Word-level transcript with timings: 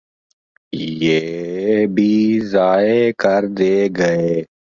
یہ 0.73 1.85
بھی 1.87 2.39
ضائع 2.43 3.11
کر 3.17 3.45
دیں 3.47 3.87
گے۔ 3.95 4.43